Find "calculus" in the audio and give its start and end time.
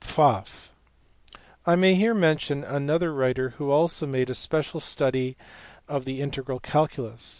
6.59-7.29